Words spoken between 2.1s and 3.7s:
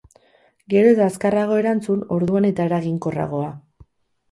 orduan eta eraginkorragoa.